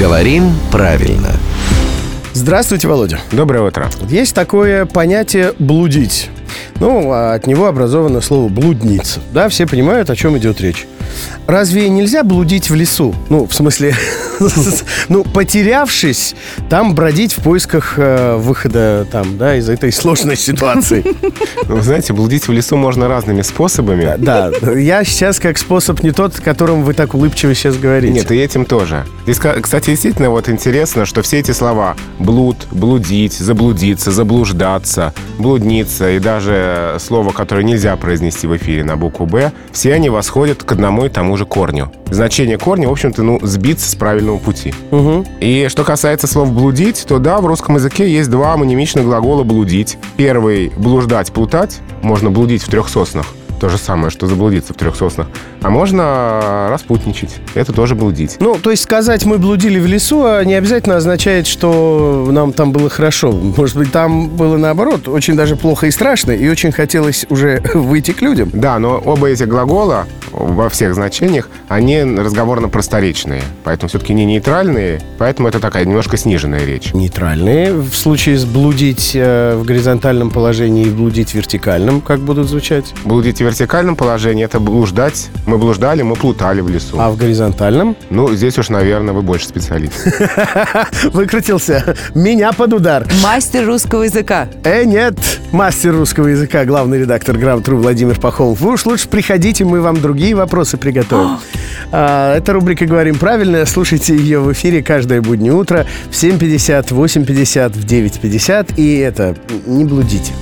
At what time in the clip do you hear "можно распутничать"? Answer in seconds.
55.70-57.36